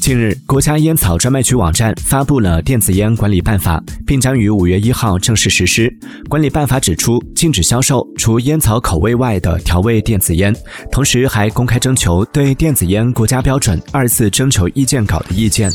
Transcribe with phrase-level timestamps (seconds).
[0.00, 5.92] 近日国家烟草专卖局网站发布了电子烟管理办法并将于五月一号正式实施。
[6.28, 10.54] 管理办法指出禁止销售除烟草口味外的调味电子烟
[10.90, 15.70] 同时还公开征求对电子烟国家标准二次征求意见稿的意见。